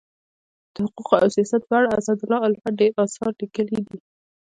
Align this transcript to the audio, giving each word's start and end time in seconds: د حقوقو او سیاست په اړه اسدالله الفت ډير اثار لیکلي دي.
د 0.73 0.75
حقوقو 0.85 1.15
او 1.23 1.29
سیاست 1.35 1.61
په 1.69 1.73
اړه 1.79 1.89
اسدالله 1.99 2.39
الفت 2.47 2.73
ډير 2.81 2.91
اثار 3.03 3.31
لیکلي 3.41 3.79
دي. 3.87 3.97